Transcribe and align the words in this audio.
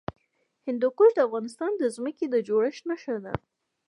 هندوکش 0.67 1.11
د 1.15 1.19
افغانستان 1.27 1.71
د 1.77 1.83
ځمکې 1.95 2.25
د 2.29 2.35
جوړښت 2.47 2.83
نښه 2.89 3.15
ده. 3.25 3.33